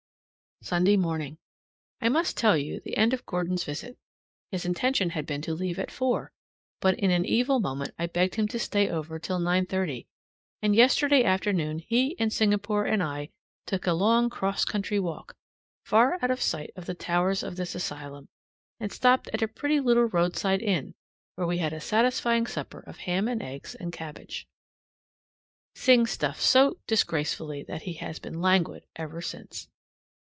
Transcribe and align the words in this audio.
Sunday 0.63 0.95
morning. 0.95 1.39
I 2.01 2.09
must 2.09 2.37
tell 2.37 2.55
you 2.55 2.79
the 2.81 2.95
end 2.95 3.13
of 3.15 3.25
Gordon's 3.25 3.63
visit. 3.63 3.97
His 4.51 4.63
intention 4.63 5.09
had 5.09 5.25
been 5.25 5.41
to 5.41 5.55
leave 5.55 5.79
at 5.79 5.89
four, 5.89 6.31
but 6.79 6.99
in 6.99 7.09
an 7.09 7.25
evil 7.25 7.59
moment 7.59 7.95
I 7.97 8.05
begged 8.05 8.35
him 8.35 8.47
to 8.49 8.59
stay 8.59 8.87
over 8.87 9.17
till 9.17 9.39
9:30, 9.39 10.05
and 10.61 10.75
yesterday 10.75 11.23
afternoon 11.23 11.79
he 11.79 12.15
and 12.19 12.31
Singapore 12.31 12.85
and 12.85 13.01
I 13.01 13.31
took 13.65 13.87
a 13.87 13.93
long 13.93 14.29
'cross 14.29 14.63
country 14.63 14.99
walk, 14.99 15.35
far 15.83 16.19
out 16.21 16.29
of 16.29 16.39
sight 16.39 16.69
of 16.75 16.85
the 16.85 16.93
towers 16.93 17.41
of 17.41 17.55
this 17.55 17.73
asylum, 17.73 18.29
and 18.79 18.91
stopped 18.93 19.29
at 19.33 19.41
a 19.41 19.47
pretty 19.47 19.79
little 19.79 20.05
roadside 20.09 20.61
inn, 20.61 20.93
where 21.33 21.47
we 21.47 21.57
had 21.57 21.73
a 21.73 21.81
satisfying 21.81 22.45
supper 22.45 22.81
of 22.81 22.97
ham 22.99 23.27
and 23.27 23.41
eggs 23.41 23.73
and 23.73 23.91
cabbage. 23.91 24.47
Sing 25.73 26.05
stuffed 26.05 26.43
so 26.43 26.77
disgracefully 26.85 27.63
that 27.63 27.81
he 27.81 27.93
has 27.93 28.19
been 28.19 28.41
languid 28.41 28.85
ever 28.95 29.23
since. 29.23 29.67